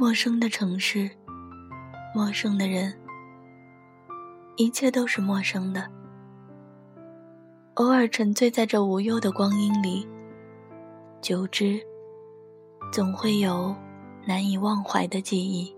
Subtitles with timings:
[0.00, 1.10] 陌生的城市，
[2.14, 2.90] 陌生的人，
[4.56, 5.86] 一切都是陌生的。
[7.74, 10.08] 偶尔沉醉在这无忧的光阴里，
[11.20, 11.78] 久之，
[12.90, 13.76] 总会有
[14.24, 15.70] 难以忘怀的记忆。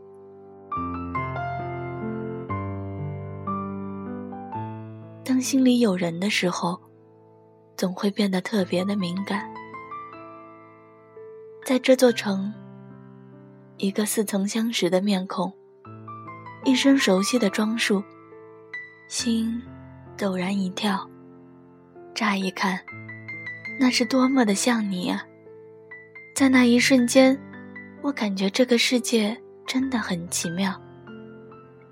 [5.24, 6.80] 当心里有人的时候，
[7.76, 9.52] 总会变得特别的敏感。
[11.66, 12.54] 在这座城。
[13.82, 15.52] 一个似曾相识的面孔，
[16.64, 18.00] 一身熟悉的装束，
[19.08, 19.60] 心
[20.16, 21.04] 陡然一跳。
[22.14, 22.78] 乍一看，
[23.80, 25.26] 那是多么的像你啊！
[26.32, 27.36] 在那一瞬间，
[28.02, 30.80] 我感觉这个世界真的很奇妙。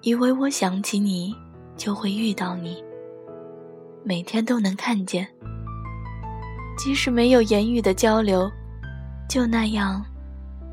[0.02, 1.34] 以为我想起你
[1.76, 2.84] 就会遇到你，
[4.04, 5.26] 每天都能看见，
[6.78, 8.48] 即使没有言语的交流，
[9.28, 10.06] 就那样。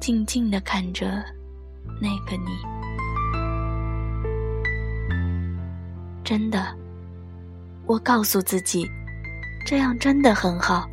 [0.07, 1.21] 静静的看着
[1.99, 2.57] 那个你，
[6.23, 6.73] 真的，
[7.85, 8.89] 我告诉自己，
[9.65, 10.89] 这样真的很好。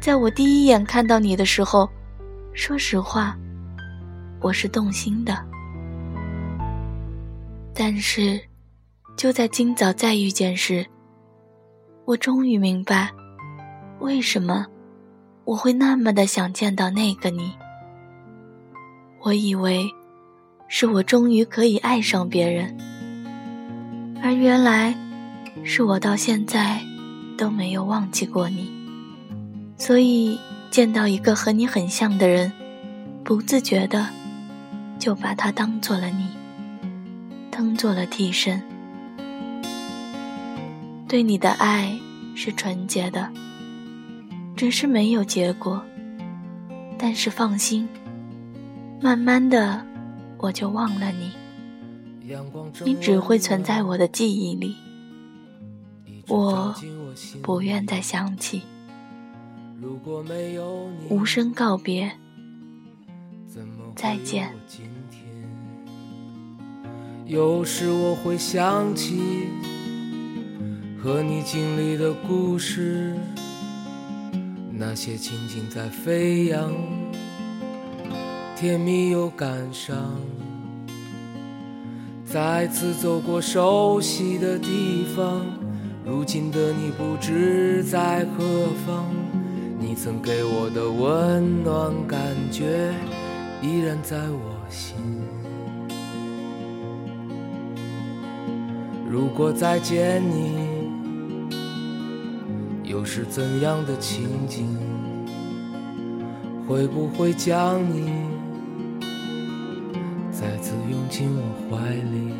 [0.00, 1.88] 在我第一眼看到你的时候，
[2.52, 3.38] 说实话，
[4.40, 5.38] 我是动心的。
[7.72, 8.40] 但是，
[9.16, 10.84] 就在今早再遇见时，
[12.06, 13.08] 我终于明白，
[14.00, 14.66] 为什么。
[15.46, 17.52] 我会那么的想见到那个你。
[19.20, 19.88] 我以为，
[20.66, 22.76] 是我终于可以爱上别人，
[24.20, 24.92] 而原来，
[25.62, 26.80] 是我到现在
[27.38, 28.72] 都没有忘记过你。
[29.78, 30.36] 所以
[30.68, 32.50] 见到一个和你很像的人，
[33.22, 34.04] 不自觉的
[34.98, 36.26] 就把他当做了你，
[37.52, 38.60] 当做了替身。
[41.06, 41.96] 对你的爱
[42.34, 43.30] 是纯洁的。
[44.56, 45.84] 只是没有结果，
[46.96, 47.86] 但是放心，
[49.02, 49.84] 慢慢的
[50.38, 51.30] 我就忘了你，
[52.82, 54.74] 你只会存在我的记忆里，
[56.26, 56.74] 我
[57.42, 58.62] 不愿再想起。
[61.10, 62.10] 无声告别，
[63.94, 64.50] 再见。
[67.26, 69.20] 有时我会想起
[70.98, 73.14] 和你经历的故事。
[74.78, 76.70] 那些情景在飞扬，
[78.54, 80.20] 甜蜜又感伤。
[82.26, 85.46] 再次走过熟悉的地方，
[86.04, 89.06] 如今的你不知在何方。
[89.78, 92.20] 你曾给我的温暖感
[92.52, 92.92] 觉，
[93.62, 94.94] 依然在我心。
[99.10, 100.75] 如果再见你。
[102.96, 104.74] 又是怎样的情景？
[106.66, 108.10] 会不会将你
[110.32, 112.32] 再次拥进我怀里？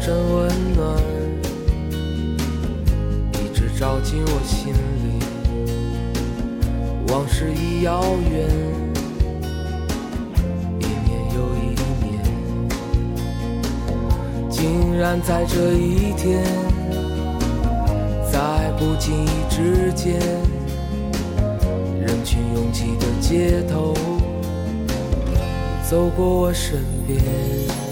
[0.00, 0.98] 真温暖，
[3.34, 5.20] 一直照进我心里。
[7.12, 8.48] 往事已遥远，
[10.78, 12.08] 一年又一年，
[14.48, 16.42] 竟然在这一天，
[18.32, 20.18] 在不经意之间，
[22.00, 23.94] 人群拥挤的街头，
[25.90, 27.89] 走过我身边。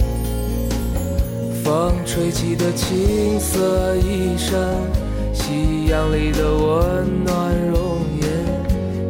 [1.68, 4.58] 风吹起的青色衣衫，
[5.34, 8.26] 夕阳里的温暖容颜，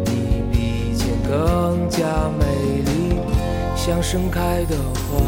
[0.06, 2.44] 你比以前更加美
[2.84, 3.14] 丽，
[3.76, 5.22] 像盛开的花。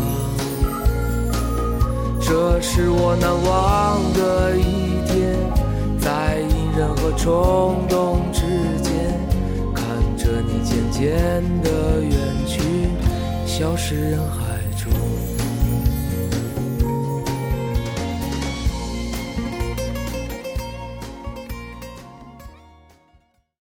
[2.20, 5.38] 这是我难忘的一天，
[6.00, 8.40] 在隐忍和冲动之
[8.82, 8.92] 间，
[9.72, 12.12] 看着你渐渐的远
[12.44, 12.60] 去，
[13.46, 14.49] 消失人海。